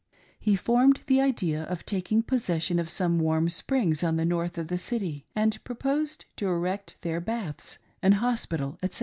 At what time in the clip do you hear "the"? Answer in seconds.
1.05-1.21, 4.15-4.25, 4.67-4.79